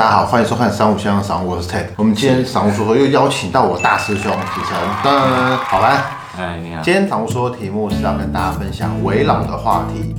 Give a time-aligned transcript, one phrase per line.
[0.00, 1.84] 大家好，欢迎收看三五香商务，我是 Ted。
[1.96, 4.74] 我们今天赏物说说又邀请到我大师兄启成，
[5.04, 6.04] 噔，好啦，
[6.38, 6.80] 哎，你好。
[6.80, 10.14] 今天赏物说的题目是要跟大家分享围绕的话题。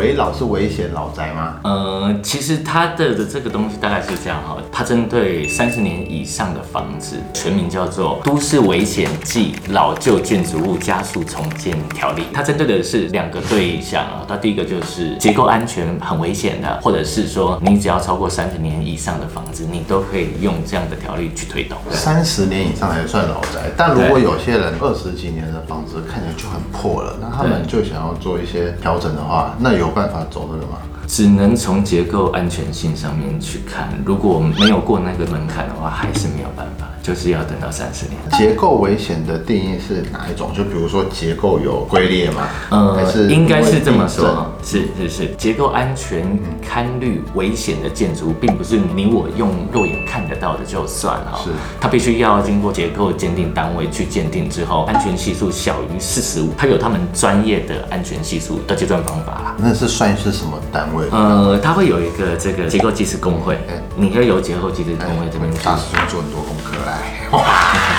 [0.00, 1.56] 围老是危险老宅吗？
[1.62, 12.22] 呃，其实它的的这个东西大概是这样哈，它针对三十年以上的房子，全名叫做《都市危险暨老旧建筑物加速重建条例》。
[12.32, 21.76] 它针对的是两个对象啊，它第一个就是结构安全很危险的，或者是说你只要超过三十年以上的房子，你都可以用这样的条例去推动。
[21.90, 30.78] 三十年以上才算老宅，但如果有些人二十几年的房子看起来就很破了，那他们就想要做一些调整的话，那有办法走的人吗？
[31.10, 36.86] 只能从结构安全性上面去看，如果没有过那个门槛的话，还是没有办法。
[37.02, 38.16] 就是要等到三十年。
[38.38, 40.52] 结构危险的定义是哪一种？
[40.54, 42.46] 就比如说结构有龟裂吗？
[42.68, 51.40] 呃，应该是这么说，是是是，结构安全堪虑危险的建筑，并不是你我用肉眼看得到的就算哈。
[51.42, 51.50] 是，
[51.80, 59.56] 它必须要经过结构鉴定单位去鉴定之后，安全系数小于四十五，它有他们专业的安全系数的计算方法啦。
[59.58, 61.06] 那是算是什么单位？
[61.10, 63.58] 呃，它会有一个这个结构技师工会，
[63.96, 67.28] 你可以由结构技师工会这边大师兄做很多功课来。
[67.32, 67.44] 哇，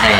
[0.01, 0.15] 哎，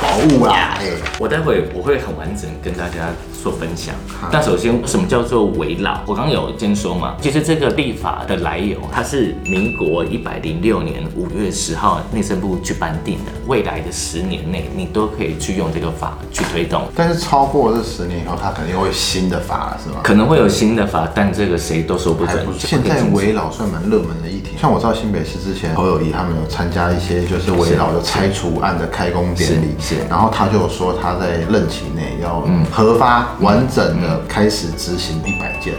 [0.00, 0.78] 宝物啦！
[0.80, 3.10] 哎，我待会我会很完整跟大家
[3.42, 3.94] 做分享。
[4.32, 6.00] 那首先，什么叫做围老？
[6.06, 13.32] 我刚刚有先说嘛，其实这个立法的来由，它是民国一百零六年五月十号内政部去颁定的。
[13.46, 16.84] 未来的十年内，你都可以去用这个法去推动。
[16.96, 19.96] 但是超过这十年以后，它肯定会新的法了，是吗？
[20.02, 22.42] 可能会有新的法，但这个谁都说不准。
[22.58, 28.46] 现在围老算蛮热门的议题，像我知道新北市之前侯友谊他们有参加一些就是围老的拆除。
[28.56, 35.74] 案的开工典礼，是，然后他就说他在任期内要核发完整的开始执行一百件，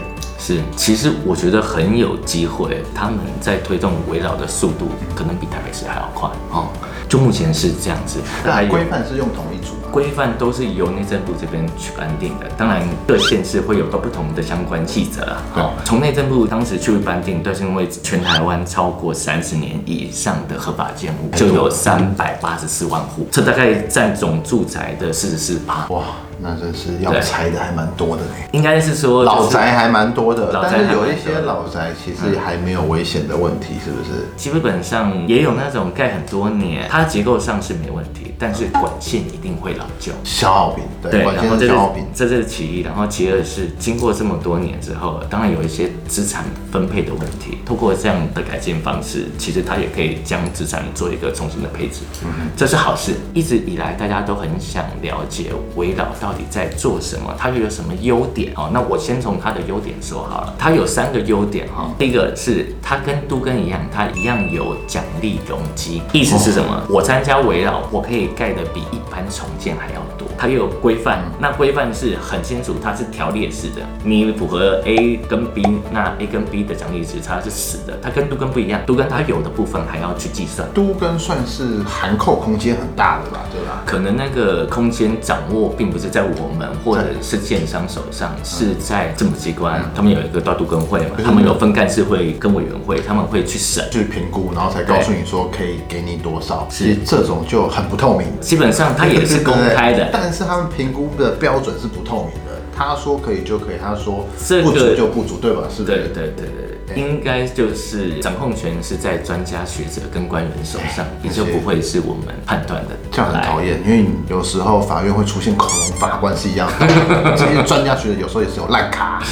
[0.48, 6.68] 是，其实我觉得很有机会，他们在推动围绕的速度可能比台北市还要快哦。
[7.06, 12.46] 就目前是这样子，但规范是用同一组，规范都是由内政部这边去颁定的。
[12.56, 15.42] 当然各县市会有不同的相关细则啊。
[15.52, 25.86] 好，从内政部当时去颁定，都是因为全台湾超过三十年以上的合法建物就有三百八十四万户，这大概占总住宅的四十四趴。
[25.88, 26.04] 哇。
[26.40, 28.30] 那真是要拆的还蛮多的呢。
[28.52, 34.28] 应该是说老宅还蛮多的，但是有一些老宅其实还没有危险的问题，是不是？
[34.36, 40.12] 基本上也有那种盖很多年，它结构上是没问题，但是管线一定会老旧。
[40.24, 41.74] 消耗品，对，然后这是
[42.14, 47.58] 这是其一，然后其二是经过这么多年之后，当然有一些资产分配的问题。
[47.66, 53.12] 通过这样的改建方式，其实它也可以将资产做一个重新的配置，嗯这是好事。
[53.34, 56.32] 一直以来大家都很想了解围绕到。
[56.38, 57.34] 底在做什么？
[57.36, 58.52] 它又有什么优点？
[58.54, 60.54] 哦，那我先从它的优点说好了。
[60.56, 61.90] 它有三个优点哈。
[61.98, 66.00] 第一个是它跟都根一样，它一样有奖励容积。
[66.12, 66.80] 意思是什么？
[66.88, 70.28] 我参加围绕，我可以盖的比一般重建还要多。
[70.38, 73.82] 它又有规范，那规范是很清楚，它是条列式的。
[74.04, 77.98] 你符合 A 跟 B，那 A 跟 B 的奖励值差是死的。
[78.02, 80.68] 它跟都跟不一样，都跟它有的部分还要去计算。
[80.74, 83.82] 都跟算是含扣空间很大的吧，对吧？
[83.86, 86.18] 可能那个空间掌握并不是在。
[86.18, 96.66] 在我们或者是建商手上，是在政府机关，他们有一个大都跟会嘛，他们有分干事会跟委员会，他们会去审去评估，然后才告诉你说可以给你多少。
[96.68, 98.26] 其实这种就很不透明。
[98.40, 102.47] 基本上它也是公开的， 但是他们评估的标准是不透明的。
[102.78, 104.24] 他说可以就可以，他说
[104.62, 105.62] 不足就不足，对吧？
[105.68, 106.96] 是对对对对。
[106.96, 112.96] 应该就是掌控权是在专家学者跟官员手上，也就不会是我们判断的。
[113.10, 116.86] 这样很讨厌，因为有时候法院会出现恐龙法官是一样的，
[117.36, 119.22] 这些专家学者有时候也是有烂卡。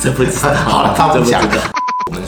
[0.00, 1.42] 这不知道， 好了，他不讲。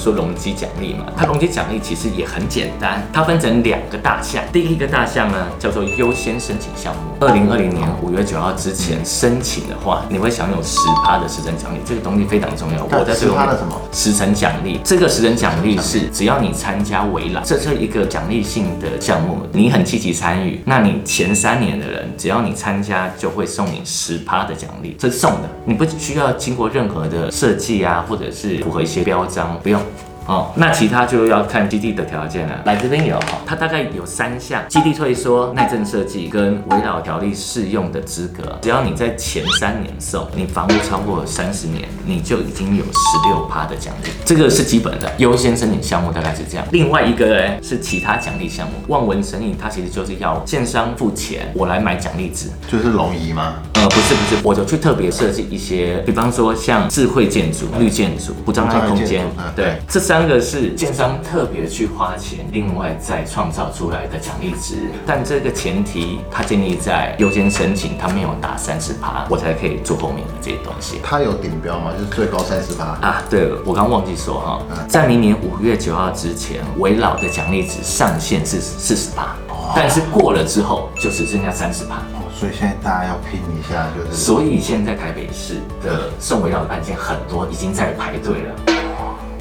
[0.05, 4.45] 说容积奖励嘛，它容积奖励其实也很简单，它分成两个大项。
[4.53, 12.85] 第一个大项呢叫做优先申请项目，二零二零年五月九号之前申请的话，你会享有十趴的时程奖励，这个东西非常重要。
[12.85, 13.81] 我在十趴的什么？
[13.93, 14.79] 时程奖励。
[14.85, 29.81] 这个时程奖励是只要你参加围栏，这是一个奖励性的项目，你很积极参与，那你前三年的人，只要你参加，就会送你十趴的奖励，这是送的，你不需要经过任何的设计啊，或者是符合一些标章，不用。
[30.27, 32.61] 哦，那其他就要看基地的条件了。
[32.65, 38.59] 来这边有，它大概有三项：基地退缩、耐震设计跟围绕条例适用的资格。
[38.63, 44.11] 只要你在前三年送，你房屋超过三十年，你就已经有十六趴的奖励。
[44.25, 46.67] 这个是基本的优先申请项目，大概是这样。
[46.73, 53.57] 另外一个呢是其他奖励项目，望文生义，它其实就是要建商付钱，我来买奖励值，就是龙仪吗？
[53.85, 60.15] 呃，不是不是，我就去特别设计一些，比方说像智慧建筑、绿建筑、不障碍空间，对，这三。
[60.15, 71.01] 三个是建商特别去花钱，另外再创造出来的奖励值，但这个前提它建立在优先申请，它没有打三十趴，我才可以做后面的这些东西。
[71.03, 71.91] 它有顶标吗？
[71.99, 72.85] 就是最高三十趴。
[72.85, 79.35] 啊，对了，我刚忘记说哈，在明年五月九号之前，围绕的奖励值上限是四十趴，
[79.75, 82.01] 但是过了之后就只剩下三十趴。
[82.35, 88.55] 哦，所以现在大家要拼一下，就是所以现在台北市的送围绕的案件很多已经在排队了。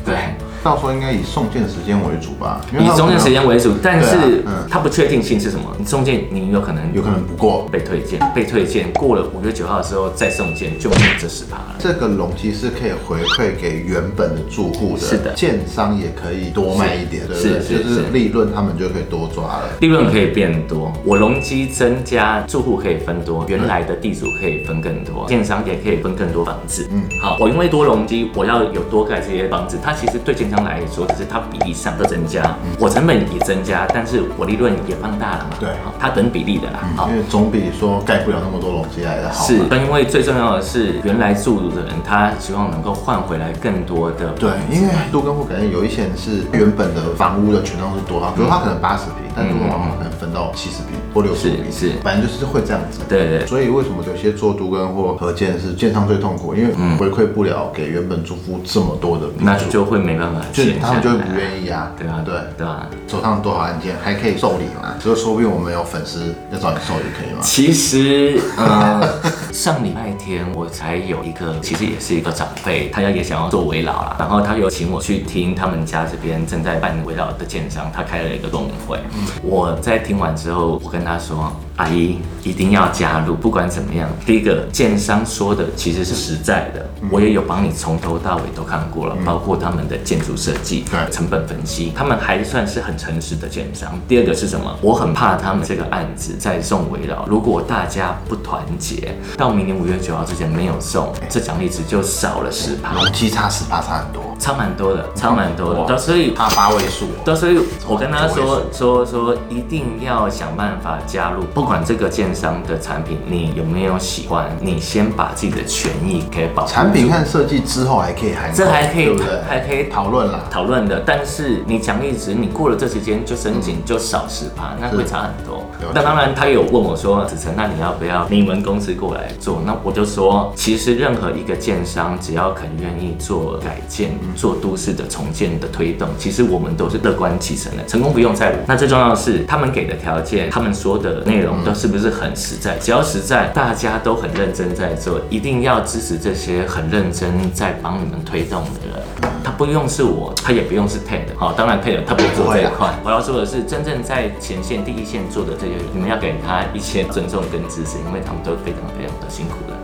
[0.06, 5.76] 对，到时候应该以送件时间为主吧，以中间它可能时间为主，但是嗯它不确定性是什么？
[5.78, 7.68] 你送件你有可能有可能不过。
[7.74, 11.76] 被推荐，被推荐过了五月九号的时候再送件就没有这十趴了。
[11.80, 17.60] 这个容积是可以回馈给原本的住户的，是的建商也可以多卖一点，对不对？
[17.60, 19.64] 是是是利润他们就可以多抓了。
[19.80, 26.88] 利润可以变多，我容积增加，住户可以分多，原来的地主可以分更多，建商也可以分更多房子。
[26.92, 35.58] 嗯，好，我因为多容积，我要有多盖这些房子，它其实对建商来说，只是它比例上的增加，我成本也增加，但是我利润也放大了嘛。
[35.60, 36.80] 对好它等比例的啦。
[36.96, 37.18] 好因。
[37.18, 39.46] 为总比说盖不了那么多容积来的好。
[39.46, 53.00] 是，但因为最重要的是，原来住的人他希望能够换回来更多的对，因为都跟户可能有一些人是原本的房屋的权重是多少，比如他可能八十平，但都跟网可能分到七十平或六十平，是是反正就是会这样子。
[53.10, 56.54] 对对所以为什么有些做都跟或合建是建商最痛苦？
[56.54, 60.74] 因为回馈不了给原本住户这么多的那就会没办法就是。
[60.80, 61.92] 他们就会不愿意啊。
[61.98, 62.88] 对啊，对，对啊。
[63.08, 64.96] 手上多少案件还可以受理嘛？
[65.00, 67.40] 所以说不定我们有粉丝要找你受理，可以吗？
[67.42, 69.22] 其实，呃，
[69.54, 79.00] 上礼拜天我才有一个，其实也是一个长辈，他也想要做围老啦，然后他有请我去听他们家这边正在办围老的建商，他开了一个说明会。
[79.44, 91.12] 我在听完之后，我跟他说，阿姨一定要加入，不管怎么样，第一个建商说的其实是实在的，我也有帮你从头到尾都看过了，包括他们的建筑设计、对。
[91.12, 94.00] 成本分析，他们还算是很诚实的建商。
[94.08, 94.76] 第二个是什么？
[94.82, 105.80] 我很怕他们这个案子再送围绕，如果大家不团结，到明年五月九号之前没有送，这奖励值就少了十趴，容积差十趴差很多，差蛮多的，差蛮多的。
[105.80, 107.08] 哇到所以差八位数。
[107.24, 107.58] 对，所以
[107.88, 116.66] 我跟他说说说，一定要想办法加入，不管这个建商的产品你有没有喜欢，你先把自己的权益给保。
[116.68, 119.42] 产品和设计之后还可以还，这还可以对不对？
[119.48, 120.42] 还可以讨论啦。
[120.52, 125.64] 讨论的，但是你奖励值你过了这时间就申请就少十趴，那会差很多。
[125.94, 129.62] 那当然，他有问我说，子成，那你要不要你们公司过来做？
[129.66, 142.78] 那我就说，其实任何一个建商只要肯愿意做改建、做都市的重建的推动，其实我们都是乐观其成的，成功不用在乎那最重要的是，他们给的条件，他们说的内容都是不是很实在？
[142.78, 149.32] 只要实在，大家都很认真在做，一定要支持这些很认真在帮你们推动的人。
[149.44, 152.94] 他不用是我，他也不用是 TED，好，当然 TED 他不做这一块。
[153.04, 159.83] 我要说的是，真正在前线第一线做的这些人，你们要给他一些尊重跟支持，因为他们都非常非常的辛苦的。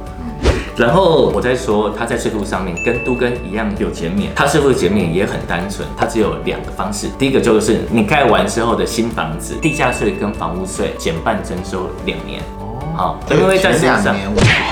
[0.80, 7.10] 然后我再说，他在税负上面跟都跟一样有减免，他税负减免也很单纯，它只有两个方式。
[7.20, 12.42] 第一个就是你盖完之后的新房子，地价税跟房屋税减半征收两年。
[12.96, 14.69] 好，因为在前实物上。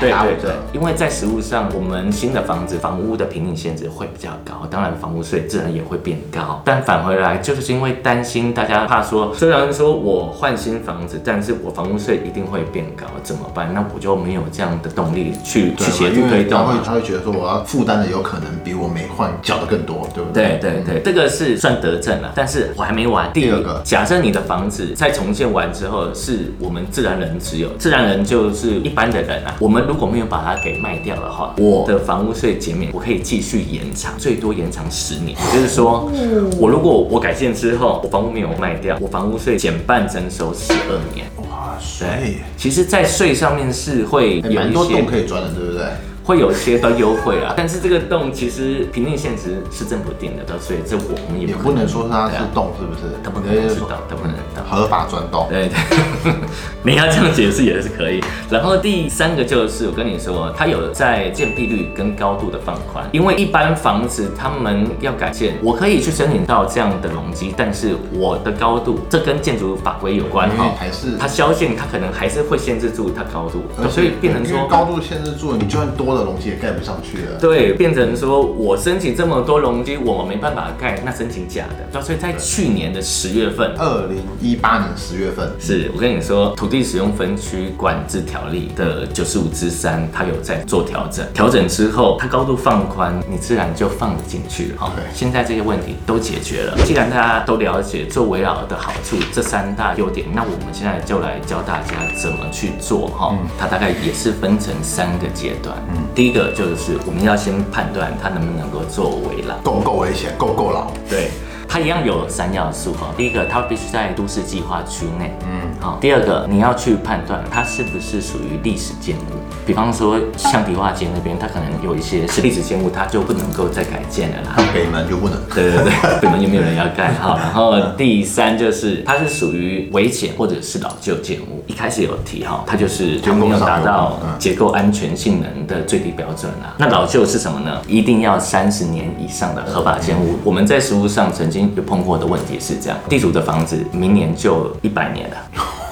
[0.00, 6.62] 对对对因为在实物上，我们新的房子房屋的平均限制会比较高，当然房屋税自然也会变高。
[6.64, 13.72] 但返回来就是因为担心大家怕说，虽然说我换新房子，但是我房屋税一定会变高，怎么办？
[13.74, 16.66] 那我就没有这样的动力去去协助推动啊。
[16.68, 20.58] 他会他会觉得说我要负担的有可能比我没换缴的更多，对不对？
[20.60, 23.28] 对对对，这个是算得正了，但是我还没完。
[23.32, 29.56] 第二个假设你的房子在重建完之后，是我们自然人持有，自然人就是一般的人啊。
[29.60, 35.36] 我们如果没有把它给卖掉的话，我的房屋税减免我可以继续延长，最多延长十年。
[35.36, 36.10] 也就是说，
[36.58, 41.26] 我如果我改建之后，我房屋没有卖掉，我房屋税减半征收十二年。
[41.50, 45.84] 哇，所对，其实，在税上面是会有一些蛮多洞可以钻的，对不对？
[46.28, 53.14] 会有一些的优惠啊，但是这个洞其实评定限值是政府定的，所以这我们也也不不能说它是洞，是不是？
[53.24, 54.34] 它不能知道，它不能。
[54.68, 55.46] 合法钻洞。
[55.48, 55.68] 对
[56.22, 56.34] 对，
[56.82, 58.22] 你要这样解释也是可以。
[58.50, 70.74] 然后第三个就是我跟你说，它有在建蔽率跟高度的放宽，因为一般房子他们要改建，我可以去申请到这样的容积，但是我的高度这跟建筑法规有关哈。
[70.78, 77.38] 还是它销线它可能还是会限制住它高度，所以变成说高度限制住，你就算多的容积也盖不上去了。
[77.40, 82.02] 对，变成说我申请这么多容积，我没办法盖，那申请假的。
[82.02, 94.74] 所以在去年的十月份，二零一八年十月份，是我跟你说，土地使用分区管制条例的九十五之三，它有在做调整，调整之后，它高度放宽，你自然就放得进去了。
[94.78, 96.76] 好，现在这些问题都解决了。
[96.84, 103.36] 既然大家都了解做围绕的好处，这三大优点，那我们现在就来教大家怎么去做哈。
[103.58, 105.76] 它大概也是分成三个阶段。
[105.90, 110.90] 嗯，第一个就是我们要先判断它能不能够作为了，够不够危险，够不够老。
[111.08, 111.30] 对。
[111.68, 124.56] 它一样有三要素哈，第一个它必须在都市计划区内，嗯，好，第二个你要去判断它是不是属于历史建物，比方说像迪化街那边，它可能有一些是历史建物，它就不能够再改建了啦。
[124.72, 127.36] 北门就不能，对对对，北门有没有人要盖哈？
[127.42, 136.72] 然后第三就是它是属于危险或者是老旧建物，一开始有提哈，它就是它没有达到结构安全性能的最低标准啊。
[136.78, 137.78] 那老旧是什么呢？
[137.86, 140.38] 一定要三十年以上的合法建物。
[140.42, 141.57] 我们在实物上曾经。
[141.76, 145.36] 有碰过的问题是这样，地主的房子明年就一百年了。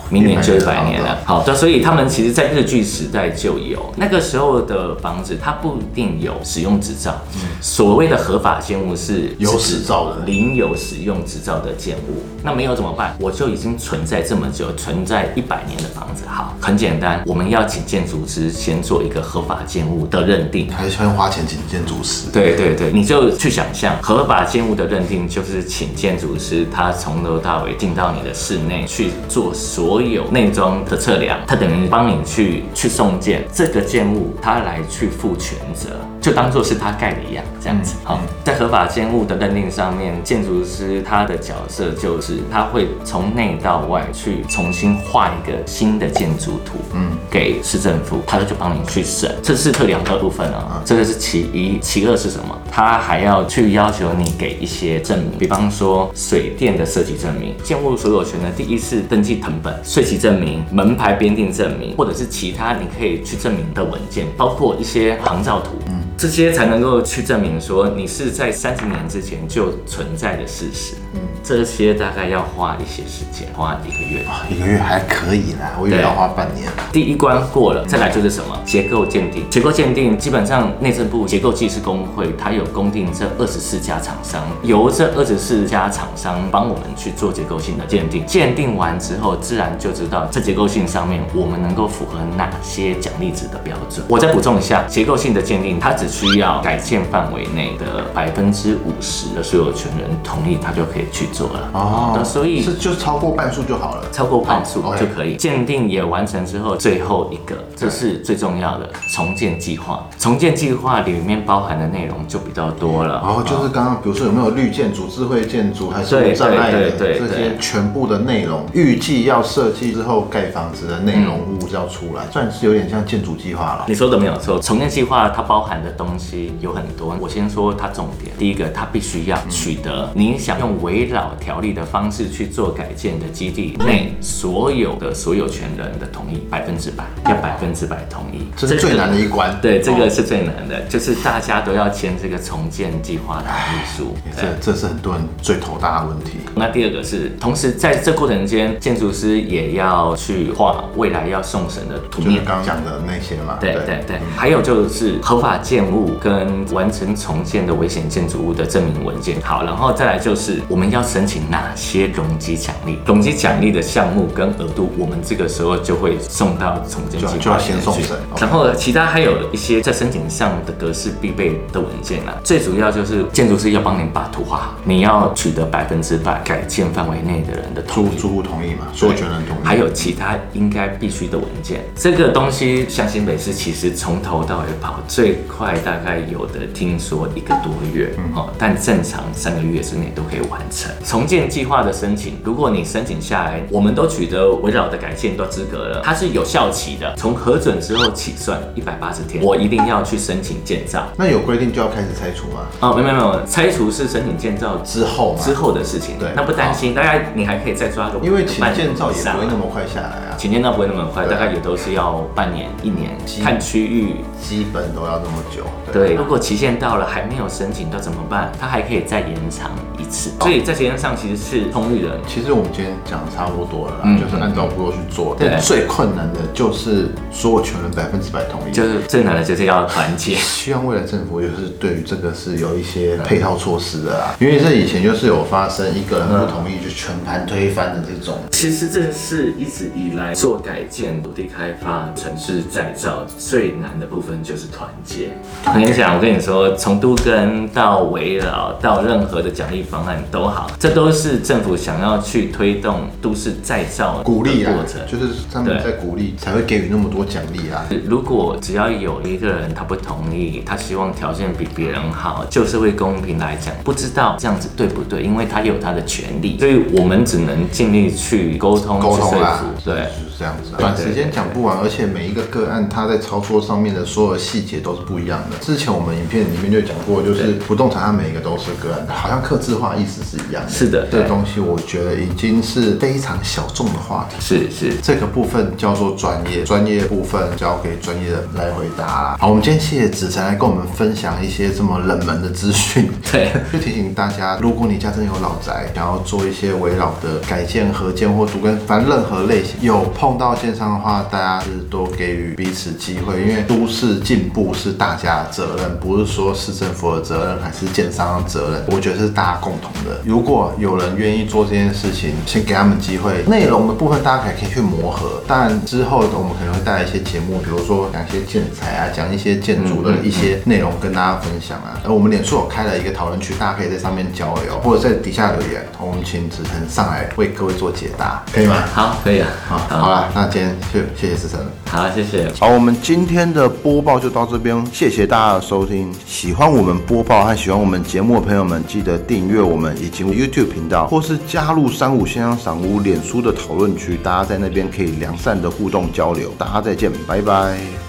[0.08, 7.14] 明年就一百年了，好的，所以他们其实，在日据时代就有那个时候的房子，它不一定有使用执照。
[7.60, 12.22] 所谓的合法建物是有执照的，领有使用执照的建物。
[12.42, 13.16] 那没有怎么办？
[13.18, 16.22] 我就已经存在这么久，存在一百年的房子。
[16.28, 22.30] 好，很简单，我们要请建筑师先做一个合法建物的认定，还是要花钱请建筑师？
[22.32, 29.95] 对对对，你就去想象合法建物的认定，就是请建筑师他从头到尾进到你的室内去做所。
[29.96, 35.88] 所有内装的测量，他等于帮你去去送件，这个建物他来去负全责。
[36.20, 37.94] 就当做是他盖的一样，这样子。
[38.02, 49.32] 好，在合法建物的认定上面，建筑师他的角色就是他会从内到外去重新画一个新的建筑图，嗯，给市政府，他就帮你去审。
[49.40, 52.58] 这是测量的部分啊，这个是其一，其二是什么？
[52.72, 65.78] 他还要去要求你给一些证明，比方说水电的设计证明、建物所有权的第一次登记成本、税籍证明、门牌编订证明，或者是其他你可以去证明的文件，包括一些航照图。
[66.18, 70.94] 这些才能够去证明说你是在三十年之前就存在的事实。
[71.12, 76.66] 嗯，这些大概要花一些时间，花一个月啊，一个月还可以啦，我以为要花半年。
[76.90, 79.44] 第一关过了，再来就是什么结构鉴定。
[79.50, 88.24] 结构鉴定基本上内政部结构技师工会它有公定这二十四家厂商，由这二十四家厂商帮我们去做结构性的鉴定。
[88.24, 94.04] 鉴定完之后，自然就知道在结构性上面我们能够符合哪些奖励值的标准。
[94.08, 101.70] 我再补充一下，结构性的鉴定它只需要改建范围内的百分之五十的所有权人同意，他就可以去做了。
[101.72, 105.36] 哦，所以是就超过半数就好了，超过半数就可以。
[105.36, 110.06] 鉴定也完成之后，最后一个，这是最重要的重建计划。
[110.18, 113.22] 重建计划里面包含的内容就比较多了。
[113.24, 123.84] 然后就是刚刚，比如说有没有绿建筑、智慧建筑，还是无障碍的这些全部的内容，预计要设计之后盖房子的内容物要出来，算是有点像建筑计划了。
[123.86, 126.52] 你说的没有错，重建计划它包含的东西。
[126.60, 128.32] 有很多，我先说它重点。
[128.38, 138.46] 第一个，它必须要取得你想用围绕条例的方式去做改建的基地内所有的所有权人的同意，百分之百，要百分之百同意。
[138.56, 139.58] 这是最难的一关。
[139.60, 144.14] 对，这个是最难的，就是大家都要签这个重建计划同意书。
[144.36, 146.38] 这这是很多人最头大的问题。
[146.54, 152.44] 那第二个是，同时在这过程间，建筑师也要去画未来要送审的图面。
[152.44, 153.58] 刚刚讲的那些嘛。
[153.60, 154.18] 对对对。
[154.36, 186.16] 还有就是合法建物跟跟完成重建的危险建筑物的证明文件，好，然后再来就是我们要申请哪些容积奖励，容积奖励的项目跟额度，我们这个时候就会送到重建计划就要先送审，然后其他还有一些在申请上的格式必备的文件啊，最主要就是建筑师要帮您把图画好，你要取得百分之百改建范围内的人的同意，住户同意嘛，所有权人同意，还有其他应该必须的文件，这个东西像新北市其实从头到尾跑最快大概。
[186.30, 192.38] 有的听说一个多月，哦，但正常三个月之内都可以完成重建计划的申请。
[192.42, 199.44] 如果你申请下来，我们都取得围绕的改建都资格了，它是有效期的，从核准之后起算一百八十天。
[199.44, 202.66] 我一定要去申请建造，那有规定就要开始拆除吗？
[202.80, 206.18] 哦，没有没有，拆除是申请建造之后之后的事情。
[206.18, 215.65] 对，那不担心，大概你还可以再抓个，因为请建造也不会那么快下来啊，请建造不会那么快，大概也都是要半年一年，看区域，基本都要那么久。
[215.92, 216.14] 对。
[216.14, 218.50] 如果期限到了还没有申请，到怎么办？
[218.58, 220.30] 它还可以再延长一次。
[220.40, 222.18] 所以以在时间上其实是充裕的。
[222.26, 225.36] 其实我们今天讲的差不多了，嗯，就是按照步骤去做。
[225.38, 230.34] 但最困难的就是所有权人百分之百同意，就是最难的就是要团结。
[230.40, 238.38] 希望未来政府就是对于这个是有一些配套措施的啦，因为这以前就是有发生一个人不同意就全盘推翻的这种。
[238.50, 245.30] 其实这是一直以来做改建、土地开发、城市再造最难的部分，就是团结。
[245.64, 257.84] 我跟你讲，我跟你说，从都根到围绕到任何的奖励方案都好，这都是政府想要去推动都市再造鼓励过程，就是他们在鼓励才会给予那么多奖励啊。
[258.06, 265.22] 如果只要有一个人他不同意，他希望条件比别人好，就社会公平来讲，不知道这样子对不对？
[265.22, 270.70] 因为他有他的权利，所以我们只能尽力去沟通、沟通啊，对，就是这样子。
[270.78, 275.56] 短时间讲不完，而且每一个个案，他在操作上面的所有细节都是不一样的。
[275.60, 280.68] 之前我们影片里面就讲过，就是不动产它每一个都是个案，好像刻字化意思是一样的。
[280.70, 284.36] 是的，这个东西我觉得已经是非常小众的话题。
[284.40, 289.36] 是是，这个部分叫做专业，专业部分交给专业的来回答。
[289.38, 293.10] 好，我们今天谢谢子晨来跟我们分享一些这么冷门的资讯。
[293.30, 310.20] 对， 就提醒大家，如果你家真的有老宅，想要做一些围绕的改建、合建或独根，反正任何类型有碰到建商的话，大家是多给予彼此机会，因为都市进步是大家的责任，不是说市政府的责任还是建商的责任，我觉得是大家共同的。
[310.24, 313.42] 如果有人愿意做这件事情，先给他们机会。
[313.46, 322.00] 内容的部分大家可以可以去磨合，但之后我们可能会带来一些节目，比如说讲一些建材啊，讲一些建筑的一些内容跟大家分享啊。
[322.04, 328.76] 而我们脸书有开了一个讨论区，大家可以在上面交流，或者在底下留言，我们请子晨上来为各位做解答，可以吗？
[328.92, 329.48] 好，可以啊。
[329.68, 331.60] 好，好了，那今天就谢谢子晨。
[331.88, 332.50] 好，谢谢。
[332.58, 336.12] 好，我们今天的播报就到这边，谢谢谢大家的收听。
[336.26, 346.50] 喜欢我们播报和喜欢我们节目的朋友们，记得订阅我们以及 YouTube 频道，或是加入三五先生赏屋脸书的讨论区，大家在那边可以良善的互动交流。
[346.58, 348.05] 大家再见，拜拜。